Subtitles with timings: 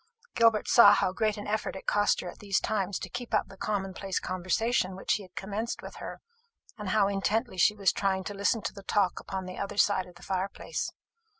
[0.33, 3.49] Gilbert saw how great an effort it cost her at these times to keep up
[3.49, 6.21] the commonplace conversation which he had commenced with her,
[6.75, 10.07] and how intently she was trying to listen to the talk upon the other side
[10.07, 10.89] of the fire place.